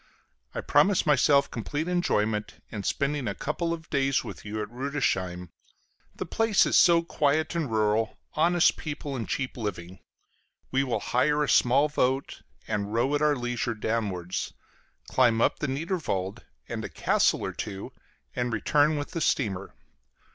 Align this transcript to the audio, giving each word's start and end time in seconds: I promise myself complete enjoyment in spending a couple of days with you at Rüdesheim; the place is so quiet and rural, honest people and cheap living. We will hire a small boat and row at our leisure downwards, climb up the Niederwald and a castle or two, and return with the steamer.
I 0.55 0.61
promise 0.61 1.05
myself 1.05 1.51
complete 1.51 1.87
enjoyment 1.87 2.55
in 2.71 2.81
spending 2.81 3.27
a 3.27 3.35
couple 3.35 3.71
of 3.71 3.87
days 3.91 4.23
with 4.23 4.43
you 4.43 4.59
at 4.63 4.69
Rüdesheim; 4.69 5.49
the 6.15 6.25
place 6.25 6.65
is 6.65 6.75
so 6.75 7.03
quiet 7.03 7.53
and 7.53 7.69
rural, 7.71 8.17
honest 8.33 8.77
people 8.77 9.15
and 9.15 9.29
cheap 9.29 9.55
living. 9.55 9.99
We 10.71 10.83
will 10.83 11.01
hire 11.01 11.43
a 11.43 11.47
small 11.47 11.87
boat 11.87 12.41
and 12.67 12.91
row 12.91 13.13
at 13.13 13.21
our 13.21 13.35
leisure 13.35 13.75
downwards, 13.75 14.53
climb 15.07 15.39
up 15.39 15.59
the 15.59 15.67
Niederwald 15.67 16.45
and 16.67 16.83
a 16.83 16.89
castle 16.89 17.45
or 17.45 17.53
two, 17.53 17.93
and 18.35 18.51
return 18.51 18.97
with 18.97 19.11
the 19.11 19.21
steamer. 19.21 19.75